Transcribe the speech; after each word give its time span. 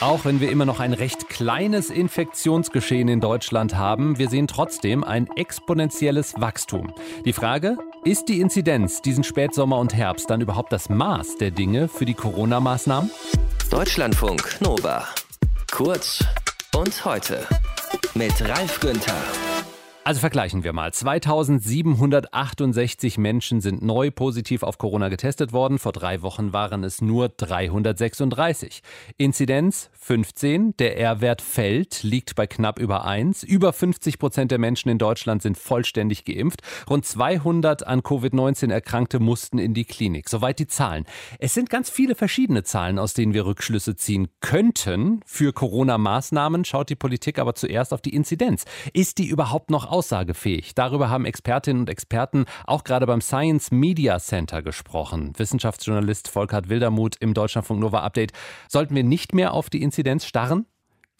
Auch 0.00 0.24
wenn 0.24 0.40
wir 0.40 0.50
immer 0.50 0.64
noch 0.64 0.80
ein 0.80 0.94
recht 0.94 1.28
kleines 1.28 1.90
Infektionsgeschehen 1.90 3.08
in 3.08 3.20
Deutschland 3.20 3.76
haben, 3.76 4.18
wir 4.18 4.30
sehen 4.30 4.46
trotzdem 4.46 5.04
ein 5.04 5.28
exponentielles 5.36 6.34
Wachstum. 6.38 6.94
Die 7.26 7.34
Frage, 7.34 7.76
ist 8.04 8.30
die 8.30 8.40
Inzidenz 8.40 9.02
diesen 9.02 9.24
Spätsommer 9.24 9.76
und 9.76 9.94
Herbst 9.94 10.30
dann 10.30 10.40
überhaupt 10.40 10.72
das 10.72 10.88
Maß 10.88 11.36
der 11.36 11.50
Dinge 11.50 11.86
für 11.86 12.06
die 12.06 12.14
Corona-Maßnahmen? 12.14 13.10
Deutschlandfunk 13.70 14.58
Nova. 14.62 15.04
Kurz 15.70 16.24
und 16.74 17.04
heute 17.04 17.46
mit 18.14 18.40
Ralf 18.48 18.80
Günther. 18.80 19.49
Also 20.10 20.18
vergleichen 20.18 20.64
wir 20.64 20.72
mal. 20.72 20.92
2768 20.92 23.16
Menschen 23.16 23.60
sind 23.60 23.80
neu 23.80 24.10
positiv 24.10 24.64
auf 24.64 24.76
Corona 24.76 25.08
getestet 25.08 25.52
worden. 25.52 25.78
Vor 25.78 25.92
drei 25.92 26.20
Wochen 26.22 26.52
waren 26.52 26.82
es 26.82 27.00
nur 27.00 27.28
336. 27.28 28.82
Inzidenz 29.18 29.88
15. 30.00 30.76
Der 30.78 30.98
R-Wert 30.98 31.40
fällt, 31.40 32.02
liegt 32.02 32.34
bei 32.34 32.48
knapp 32.48 32.80
über 32.80 33.04
1. 33.04 33.44
Über 33.44 33.72
50 33.72 34.18
Prozent 34.18 34.50
der 34.50 34.58
Menschen 34.58 34.88
in 34.88 34.98
Deutschland 34.98 35.42
sind 35.42 35.56
vollständig 35.56 36.24
geimpft. 36.24 36.62
Rund 36.88 37.06
200 37.06 37.86
an 37.86 38.00
Covid-19 38.00 38.72
Erkrankte 38.72 39.20
mussten 39.20 39.58
in 39.58 39.74
die 39.74 39.84
Klinik. 39.84 40.28
Soweit 40.28 40.58
die 40.58 40.66
Zahlen. 40.66 41.04
Es 41.38 41.54
sind 41.54 41.70
ganz 41.70 41.88
viele 41.88 42.16
verschiedene 42.16 42.64
Zahlen, 42.64 42.98
aus 42.98 43.14
denen 43.14 43.32
wir 43.32 43.46
Rückschlüsse 43.46 43.94
ziehen 43.94 44.26
könnten. 44.40 45.20
Für 45.24 45.52
Corona-Maßnahmen 45.52 46.64
schaut 46.64 46.88
die 46.88 46.96
Politik 46.96 47.38
aber 47.38 47.54
zuerst 47.54 47.92
auf 47.92 48.00
die 48.00 48.12
Inzidenz. 48.12 48.64
Ist 48.92 49.18
die 49.18 49.28
überhaupt 49.28 49.70
noch 49.70 49.88
aussagefähig. 50.00 50.74
Darüber 50.74 51.10
haben 51.10 51.26
Expertinnen 51.26 51.82
und 51.82 51.90
Experten 51.90 52.46
auch 52.66 52.84
gerade 52.84 53.06
beim 53.06 53.20
Science 53.20 53.70
Media 53.70 54.18
Center 54.18 54.62
gesprochen. 54.62 55.34
Wissenschaftsjournalist 55.36 56.28
Volkert 56.28 56.70
Wildermuth 56.70 57.16
im 57.20 57.34
Deutschlandfunk 57.34 57.80
Nova 57.80 58.00
Update. 58.00 58.32
Sollten 58.66 58.94
wir 58.94 59.04
nicht 59.04 59.34
mehr 59.34 59.52
auf 59.52 59.68
die 59.68 59.82
Inzidenz 59.82 60.24
starren? 60.24 60.64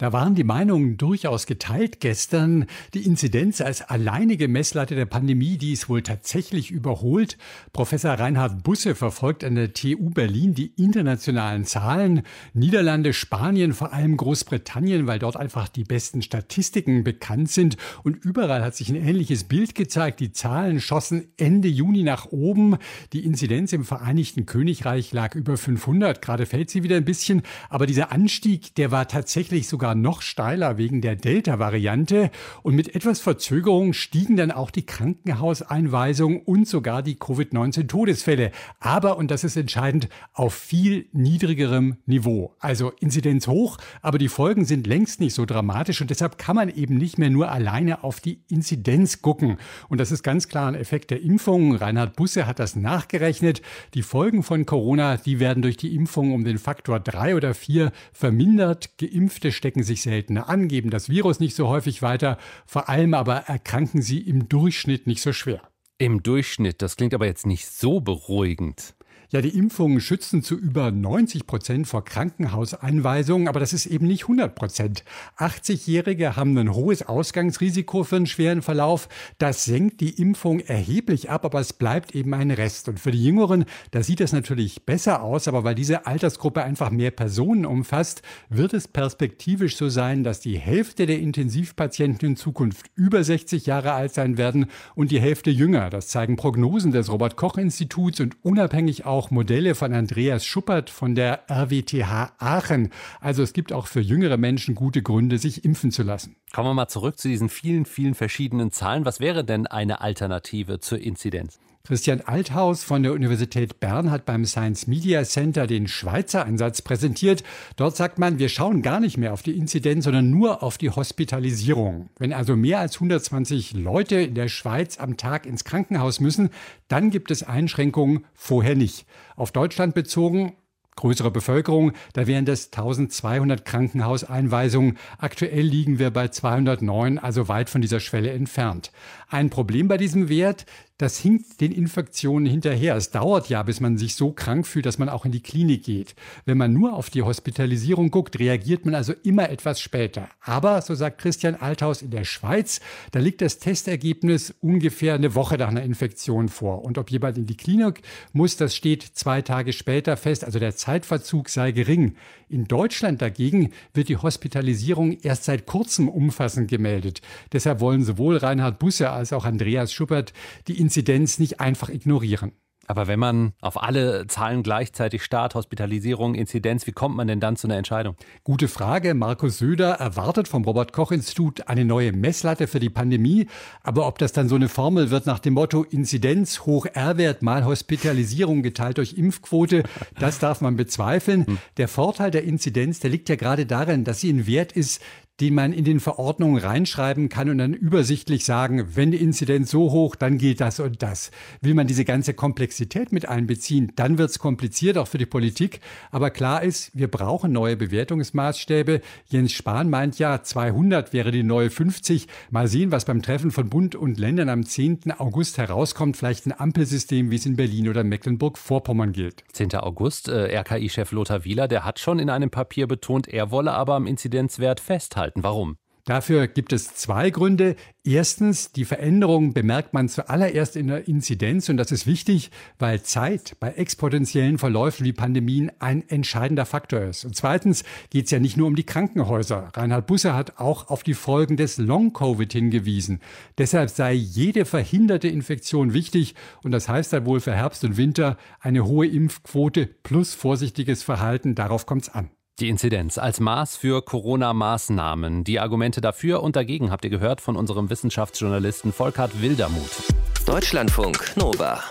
Da 0.01 0.11
waren 0.11 0.33
die 0.33 0.43
Meinungen 0.43 0.97
durchaus 0.97 1.45
geteilt 1.45 1.99
gestern. 1.99 2.65
Die 2.95 3.05
Inzidenz 3.05 3.61
als 3.61 3.83
alleinige 3.83 4.47
Messlatte 4.47 4.95
der 4.95 5.05
Pandemie, 5.05 5.59
die 5.59 5.73
ist 5.73 5.89
wohl 5.89 6.01
tatsächlich 6.01 6.71
überholt. 6.71 7.37
Professor 7.71 8.13
Reinhard 8.13 8.63
Busse 8.63 8.95
verfolgt 8.95 9.43
an 9.43 9.53
der 9.53 9.73
TU 9.73 10.09
Berlin 10.09 10.55
die 10.55 10.73
internationalen 10.75 11.65
Zahlen. 11.65 12.23
Niederlande, 12.55 13.13
Spanien, 13.13 13.73
vor 13.73 13.93
allem 13.93 14.17
Großbritannien, 14.17 15.05
weil 15.05 15.19
dort 15.19 15.37
einfach 15.37 15.67
die 15.67 15.83
besten 15.83 16.23
Statistiken 16.23 17.03
bekannt 17.03 17.51
sind. 17.51 17.77
Und 18.01 18.25
überall 18.25 18.63
hat 18.63 18.75
sich 18.75 18.89
ein 18.89 18.95
ähnliches 18.95 19.43
Bild 19.43 19.75
gezeigt. 19.75 20.19
Die 20.19 20.31
Zahlen 20.31 20.81
schossen 20.81 21.25
Ende 21.37 21.67
Juni 21.67 22.01
nach 22.01 22.31
oben. 22.31 22.77
Die 23.13 23.23
Inzidenz 23.23 23.71
im 23.71 23.85
Vereinigten 23.85 24.47
Königreich 24.47 25.13
lag 25.13 25.35
über 25.35 25.57
500. 25.57 26.23
Gerade 26.23 26.47
fällt 26.47 26.71
sie 26.71 26.81
wieder 26.81 26.95
ein 26.95 27.05
bisschen. 27.05 27.43
Aber 27.69 27.85
dieser 27.85 28.11
Anstieg, 28.11 28.73
der 28.73 28.89
war 28.89 29.07
tatsächlich 29.07 29.67
sogar 29.67 29.90
sogar 29.91 29.95
noch 29.95 30.21
steiler 30.21 30.77
wegen 30.77 31.01
der 31.01 31.15
Delta-Variante 31.15 32.31
und 32.63 32.75
mit 32.75 32.95
etwas 32.95 33.19
Verzögerung 33.19 33.93
stiegen 33.93 34.37
dann 34.37 34.51
auch 34.51 34.71
die 34.71 34.85
Krankenhauseinweisungen 34.85 36.41
und 36.41 36.67
sogar 36.67 37.03
die 37.03 37.15
Covid-19-Todesfälle. 37.15 38.51
Aber, 38.79 39.17
und 39.17 39.31
das 39.31 39.43
ist 39.43 39.57
entscheidend, 39.57 40.07
auf 40.33 40.53
viel 40.53 41.07
niedrigerem 41.11 41.97
Niveau. 42.05 42.55
Also 42.59 42.91
Inzidenz 42.99 43.47
hoch, 43.47 43.77
aber 44.01 44.17
die 44.17 44.29
Folgen 44.29 44.65
sind 44.65 44.87
längst 44.87 45.19
nicht 45.19 45.33
so 45.33 45.45
dramatisch 45.45 46.01
und 46.01 46.09
deshalb 46.09 46.37
kann 46.37 46.55
man 46.55 46.69
eben 46.69 46.97
nicht 46.97 47.17
mehr 47.17 47.29
nur 47.29 47.51
alleine 47.51 48.03
auf 48.03 48.19
die 48.19 48.43
Inzidenz 48.47 49.21
gucken. 49.21 49.57
Und 49.89 49.99
das 49.99 50.11
ist 50.11 50.23
ganz 50.23 50.47
klar 50.47 50.67
ein 50.67 50.75
Effekt 50.75 51.11
der 51.11 51.21
Impfungen. 51.21 51.75
Reinhard 51.75 52.15
Busse 52.15 52.47
hat 52.47 52.59
das 52.59 52.75
nachgerechnet. 52.75 53.61
Die 53.93 54.03
Folgen 54.03 54.43
von 54.43 54.65
Corona, 54.65 55.17
die 55.17 55.39
werden 55.39 55.61
durch 55.61 55.77
die 55.77 55.95
Impfung 55.95 56.33
um 56.33 56.43
den 56.43 56.57
Faktor 56.57 56.99
drei 56.99 57.35
oder 57.35 57.53
vier 57.53 57.91
vermindert. 58.13 58.97
Geimpfte 58.97 59.51
stecken 59.51 59.80
stecken 59.81 59.83
sich 59.83 60.01
seltener 60.03 60.49
an, 60.49 60.67
geben 60.67 60.89
das 60.89 61.09
Virus 61.09 61.39
nicht 61.39 61.55
so 61.55 61.67
häufig 61.67 62.01
weiter, 62.01 62.37
vor 62.65 62.89
allem 62.89 63.13
aber 63.13 63.37
erkranken 63.47 64.01
sie 64.01 64.19
im 64.19 64.47
Durchschnitt 64.47 65.07
nicht 65.07 65.21
so 65.21 65.33
schwer. 65.33 65.61
Im 65.97 66.23
Durchschnitt, 66.23 66.81
das 66.81 66.95
klingt 66.95 67.13
aber 67.13 67.25
jetzt 67.25 67.45
nicht 67.45 67.67
so 67.67 67.99
beruhigend. 67.99 68.95
Ja, 69.33 69.39
die 69.39 69.57
Impfungen 69.57 70.01
schützen 70.01 70.43
zu 70.43 70.57
über 70.57 70.91
90 70.91 71.47
Prozent 71.47 71.87
vor 71.87 72.03
Krankenhauseinweisungen, 72.03 73.47
aber 73.47 73.61
das 73.61 73.71
ist 73.71 73.85
eben 73.85 74.05
nicht 74.05 74.23
100 74.23 74.53
Prozent. 74.53 75.05
80-Jährige 75.37 76.35
haben 76.35 76.57
ein 76.57 76.73
hohes 76.73 77.03
Ausgangsrisiko 77.03 78.03
für 78.03 78.17
einen 78.17 78.25
schweren 78.25 78.61
Verlauf. 78.61 79.07
Das 79.37 79.63
senkt 79.63 80.01
die 80.01 80.21
Impfung 80.21 80.59
erheblich 80.59 81.29
ab, 81.29 81.45
aber 81.45 81.61
es 81.61 81.71
bleibt 81.71 82.13
eben 82.13 82.33
ein 82.33 82.51
Rest. 82.51 82.89
Und 82.89 82.99
für 82.99 83.11
die 83.11 83.23
Jüngeren, 83.23 83.63
da 83.91 84.03
sieht 84.03 84.19
es 84.19 84.33
natürlich 84.33 84.85
besser 84.85 85.23
aus, 85.23 85.47
aber 85.47 85.63
weil 85.63 85.75
diese 85.75 86.05
Altersgruppe 86.05 86.63
einfach 86.63 86.91
mehr 86.91 87.11
Personen 87.11 87.65
umfasst, 87.65 88.23
wird 88.49 88.73
es 88.73 88.89
perspektivisch 88.89 89.77
so 89.77 89.87
sein, 89.87 90.25
dass 90.25 90.41
die 90.41 90.59
Hälfte 90.59 91.05
der 91.05 91.19
Intensivpatienten 91.19 92.31
in 92.31 92.35
Zukunft 92.35 92.87
über 92.95 93.23
60 93.23 93.65
Jahre 93.65 93.93
alt 93.93 94.13
sein 94.13 94.37
werden 94.37 94.65
und 94.93 95.09
die 95.09 95.21
Hälfte 95.21 95.51
jünger. 95.51 95.89
Das 95.89 96.09
zeigen 96.09 96.35
Prognosen 96.35 96.91
des 96.91 97.09
Robert 97.09 97.37
Koch 97.37 97.55
Instituts 97.57 98.19
und 98.19 98.35
unabhängig 98.43 99.05
auch 99.05 99.20
auch 99.21 99.29
Modelle 99.29 99.75
von 99.75 99.93
Andreas 99.93 100.43
Schuppert 100.43 100.89
von 100.89 101.13
der 101.13 101.43
RWTH 101.47 102.33
Aachen. 102.39 102.89
Also 103.19 103.43
es 103.43 103.53
gibt 103.53 103.71
auch 103.71 103.85
für 103.85 104.01
jüngere 104.01 104.37
Menschen 104.37 104.73
gute 104.73 105.03
Gründe, 105.03 105.37
sich 105.37 105.63
impfen 105.63 105.91
zu 105.91 106.01
lassen. 106.01 106.37
Kommen 106.53 106.67
wir 106.67 106.73
mal 106.73 106.89
zurück 106.89 107.17
zu 107.17 107.29
diesen 107.29 107.47
vielen, 107.47 107.85
vielen 107.85 108.13
verschiedenen 108.13 108.71
Zahlen. 108.71 109.05
Was 109.05 109.21
wäre 109.21 109.45
denn 109.45 109.67
eine 109.67 110.01
Alternative 110.01 110.81
zur 110.81 110.99
Inzidenz? 110.99 111.59
Christian 111.83 112.21
Althaus 112.21 112.83
von 112.83 113.01
der 113.01 113.13
Universität 113.13 113.79
Bern 113.79 114.11
hat 114.11 114.25
beim 114.25 114.45
Science 114.45 114.85
Media 114.85 115.23
Center 115.23 115.65
den 115.65 115.87
Schweizer 115.87 116.45
Ansatz 116.45 116.81
präsentiert. 116.81 117.43
Dort 117.75 117.95
sagt 117.95 118.19
man, 118.19 118.37
wir 118.37 118.49
schauen 118.49 118.81
gar 118.81 118.99
nicht 118.99 119.17
mehr 119.17 119.33
auf 119.33 119.41
die 119.41 119.57
Inzidenz, 119.57 120.03
sondern 120.03 120.29
nur 120.29 120.61
auf 120.61 120.77
die 120.77 120.91
Hospitalisierung. 120.91 122.09
Wenn 122.19 122.33
also 122.33 122.55
mehr 122.55 122.79
als 122.79 122.95
120 122.95 123.73
Leute 123.73 124.17
in 124.17 124.35
der 124.35 124.49
Schweiz 124.49 124.99
am 124.99 125.17
Tag 125.17 125.45
ins 125.45 125.63
Krankenhaus 125.63 126.19
müssen, 126.19 126.49
dann 126.87 127.09
gibt 127.09 127.31
es 127.31 127.43
Einschränkungen, 127.43 128.25
vorher 128.33 128.75
nicht. 128.75 129.05
Auf 129.35 129.51
Deutschland 129.51 129.95
bezogen 129.95 130.53
größere 131.01 131.31
Bevölkerung, 131.31 131.93
da 132.13 132.27
wären 132.27 132.45
das 132.45 132.67
1200 132.67 133.65
Krankenhauseinweisungen. 133.65 134.97
Aktuell 135.17 135.65
liegen 135.65 135.99
wir 135.99 136.11
bei 136.11 136.29
209, 136.29 137.17
also 137.17 137.47
weit 137.47 137.69
von 137.69 137.81
dieser 137.81 137.99
Schwelle 137.99 138.31
entfernt. 138.31 138.91
Ein 139.27 139.49
Problem 139.49 139.87
bei 139.87 139.97
diesem 139.97 140.29
Wert, 140.29 140.65
das 141.01 141.17
hinkt 141.17 141.61
den 141.61 141.71
Infektionen 141.71 142.45
hinterher. 142.45 142.95
Es 142.95 143.11
dauert 143.11 143.49
ja, 143.49 143.63
bis 143.63 143.79
man 143.79 143.97
sich 143.97 144.15
so 144.15 144.31
krank 144.31 144.67
fühlt, 144.67 144.85
dass 144.85 144.99
man 144.99 145.09
auch 145.09 145.25
in 145.25 145.31
die 145.31 145.41
Klinik 145.41 145.83
geht. 145.83 146.15
Wenn 146.45 146.57
man 146.57 146.73
nur 146.73 146.93
auf 146.93 147.09
die 147.09 147.23
Hospitalisierung 147.23 148.11
guckt, 148.11 148.37
reagiert 148.39 148.85
man 148.85 148.93
also 148.93 149.13
immer 149.23 149.49
etwas 149.49 149.81
später. 149.81 150.29
Aber, 150.41 150.81
so 150.81 150.93
sagt 150.93 151.19
Christian 151.19 151.55
Althaus 151.55 152.01
in 152.01 152.11
der 152.11 152.23
Schweiz, 152.23 152.81
da 153.11 153.19
liegt 153.19 153.41
das 153.41 153.57
Testergebnis 153.57 154.53
ungefähr 154.61 155.15
eine 155.15 155.33
Woche 155.33 155.57
nach 155.57 155.69
einer 155.69 155.83
Infektion 155.83 156.49
vor. 156.49 156.83
Und 156.83 156.97
ob 156.97 157.09
jemand 157.09 157.37
in 157.37 157.47
die 157.47 157.57
Klinik 157.57 158.01
muss, 158.33 158.57
das 158.57 158.75
steht 158.75 159.03
zwei 159.03 159.41
Tage 159.41 159.73
später 159.73 160.17
fest. 160.17 160.45
Also 160.45 160.59
der 160.59 160.75
Zeitverzug 160.75 161.49
sei 161.49 161.71
gering. 161.71 162.15
In 162.51 162.65
Deutschland 162.65 163.21
dagegen 163.21 163.71
wird 163.93 164.09
die 164.09 164.17
Hospitalisierung 164.17 165.17
erst 165.21 165.45
seit 165.45 165.65
kurzem 165.65 166.09
umfassend 166.09 166.69
gemeldet. 166.69 167.21
Deshalb 167.53 167.79
wollen 167.79 168.03
sowohl 168.03 168.35
Reinhard 168.35 168.77
Busse 168.77 169.09
als 169.09 169.31
auch 169.31 169.45
Andreas 169.45 169.93
Schuppert 169.93 170.33
die 170.67 170.77
Inzidenz 170.91 171.39
nicht 171.39 171.61
einfach 171.61 171.87
ignorieren. 171.87 172.51
Aber 172.85 173.07
wenn 173.07 173.19
man 173.19 173.53
auf 173.61 173.81
alle 173.81 174.27
Zahlen 174.27 174.63
gleichzeitig 174.63 175.23
starrt, 175.23 175.55
Hospitalisierung, 175.55 176.35
Inzidenz, 176.35 176.85
wie 176.87 176.91
kommt 176.91 177.15
man 177.15 177.25
denn 177.29 177.39
dann 177.39 177.55
zu 177.55 177.67
einer 177.67 177.77
Entscheidung? 177.77 178.17
Gute 178.43 178.67
Frage. 178.67 179.13
Markus 179.13 179.59
Söder 179.59 179.91
erwartet 179.91 180.49
vom 180.49 180.65
Robert 180.65 180.91
Koch 180.91 181.13
Institut 181.13 181.69
eine 181.69 181.85
neue 181.85 182.11
Messlatte 182.11 182.67
für 182.67 182.81
die 182.81 182.89
Pandemie. 182.89 183.47
Aber 183.81 184.07
ob 184.07 184.17
das 184.17 184.33
dann 184.33 184.49
so 184.49 184.55
eine 184.55 184.67
Formel 184.67 185.09
wird 185.09 185.25
nach 185.25 185.39
dem 185.39 185.53
Motto 185.53 185.83
Inzidenz 185.83 186.65
hoch 186.65 186.85
R-Wert 186.85 187.43
mal 187.43 187.63
Hospitalisierung 187.63 188.61
geteilt 188.61 188.97
durch 188.97 189.13
Impfquote, 189.13 189.83
das 190.19 190.39
darf 190.39 190.59
man 190.59 190.75
bezweifeln. 190.75 191.45
Hm. 191.45 191.57
Der 191.77 191.87
Vorteil 191.87 192.31
der 192.31 192.43
Inzidenz, 192.43 192.99
der 192.99 193.11
liegt 193.11 193.29
ja 193.29 193.37
gerade 193.37 193.65
darin, 193.65 194.03
dass 194.03 194.19
sie 194.19 194.33
ein 194.33 194.47
Wert 194.47 194.73
ist, 194.73 195.01
den 195.41 195.55
man 195.55 195.73
in 195.73 195.83
den 195.83 195.99
Verordnungen 195.99 196.61
reinschreiben 196.61 197.27
kann 197.27 197.49
und 197.49 197.57
dann 197.57 197.73
übersichtlich 197.73 198.45
sagen, 198.45 198.95
wenn 198.95 199.09
die 199.09 199.17
Inzidenz 199.17 199.71
so 199.71 199.91
hoch, 199.91 200.15
dann 200.15 200.37
gilt 200.37 200.61
das 200.61 200.79
und 200.79 201.01
das. 201.01 201.31
Will 201.61 201.73
man 201.73 201.87
diese 201.87 202.05
ganze 202.05 202.35
Komplexität 202.35 203.11
mit 203.11 203.27
einbeziehen, 203.27 203.91
dann 203.95 204.19
wird 204.19 204.29
es 204.29 204.37
kompliziert, 204.37 204.99
auch 204.99 205.07
für 205.07 205.17
die 205.17 205.25
Politik. 205.25 205.81
Aber 206.11 206.29
klar 206.29 206.61
ist, 206.61 206.91
wir 206.93 207.07
brauchen 207.09 207.51
neue 207.51 207.75
Bewertungsmaßstäbe. 207.75 209.01
Jens 209.29 209.51
Spahn 209.51 209.89
meint 209.89 210.19
ja, 210.19 210.43
200 210.43 211.11
wäre 211.11 211.31
die 211.31 211.41
neue 211.41 211.71
50. 211.71 212.27
Mal 212.51 212.67
sehen, 212.67 212.91
was 212.91 213.05
beim 213.05 213.23
Treffen 213.23 213.49
von 213.49 213.67
Bund 213.67 213.95
und 213.95 214.19
Ländern 214.19 214.49
am 214.49 214.63
10. 214.63 215.13
August 215.17 215.57
herauskommt. 215.57 216.17
Vielleicht 216.17 216.45
ein 216.45 216.57
Ampelsystem, 216.57 217.31
wie 217.31 217.37
es 217.37 217.47
in 217.47 217.55
Berlin 217.55 217.89
oder 217.89 218.03
Mecklenburg-Vorpommern 218.03 219.11
gilt. 219.11 219.43
10. 219.53 219.73
August, 219.75 220.27
äh, 220.27 220.55
RKI-Chef 220.55 221.11
Lothar 221.11 221.45
Wieler, 221.45 221.67
der 221.67 221.83
hat 221.83 221.97
schon 221.97 222.19
in 222.19 222.29
einem 222.29 222.51
Papier 222.51 222.85
betont, 222.85 223.27
er 223.27 223.49
wolle 223.49 223.71
aber 223.71 223.95
am 223.95 224.05
Inzidenzwert 224.05 224.79
festhalten. 224.79 225.30
Warum? 225.35 225.77
Dafür 226.05 226.47
gibt 226.47 226.73
es 226.73 226.95
zwei 226.95 227.29
Gründe. 227.29 227.75
Erstens, 228.03 228.71
die 228.71 228.85
Veränderung 228.85 229.53
bemerkt 229.53 229.93
man 229.93 230.09
zuallererst 230.09 230.75
in 230.75 230.87
der 230.87 231.07
Inzidenz 231.07 231.69
und 231.69 231.77
das 231.77 231.91
ist 231.91 232.07
wichtig, 232.07 232.49
weil 232.79 233.03
Zeit 233.03 233.55
bei 233.59 233.71
exponentiellen 233.73 234.57
Verläufen 234.57 235.05
wie 235.05 235.13
Pandemien 235.13 235.71
ein 235.77 236.03
entscheidender 236.09 236.65
Faktor 236.65 237.01
ist. 237.01 237.23
Und 237.23 237.35
zweitens 237.35 237.83
geht 238.09 238.25
es 238.25 238.31
ja 238.31 238.39
nicht 238.39 238.57
nur 238.57 238.65
um 238.65 238.75
die 238.75 238.83
Krankenhäuser. 238.83 239.69
Reinhard 239.75 240.07
Busse 240.07 240.33
hat 240.33 240.57
auch 240.57 240.89
auf 240.89 241.03
die 241.03 241.13
Folgen 241.13 241.55
des 241.55 241.77
Long-Covid 241.77 242.51
hingewiesen. 242.51 243.19
Deshalb 243.59 243.91
sei 243.91 244.13
jede 244.13 244.65
verhinderte 244.65 245.27
Infektion 245.27 245.93
wichtig 245.93 246.33
und 246.63 246.71
das 246.71 246.89
heißt 246.89 247.13
dann 247.13 247.27
wohl 247.27 247.41
für 247.41 247.53
Herbst 247.53 247.83
und 247.83 247.97
Winter 247.97 248.37
eine 248.59 248.87
hohe 248.87 249.05
Impfquote 249.05 249.85
plus 249.85 250.33
vorsichtiges 250.33 251.03
Verhalten. 251.03 251.53
Darauf 251.53 251.85
kommt 251.85 252.03
es 252.03 252.09
an. 252.09 252.31
Die 252.61 252.69
Inzidenz 252.69 253.17
als 253.17 253.39
Maß 253.39 253.75
für 253.75 254.03
Corona-Maßnahmen. 254.03 255.43
Die 255.43 255.59
Argumente 255.59 255.99
dafür 255.99 256.43
und 256.43 256.55
dagegen 256.55 256.91
habt 256.91 257.03
ihr 257.03 257.09
gehört 257.09 257.41
von 257.41 257.55
unserem 257.55 257.89
Wissenschaftsjournalisten 257.89 258.93
Volkart 258.93 259.41
Wildermuth. 259.41 260.03
Deutschlandfunk 260.45 261.35
Nova. 261.37 261.83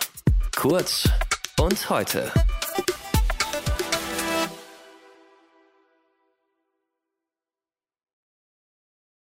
Kurz 0.54 1.08
und 1.58 1.90
heute. 1.90 2.30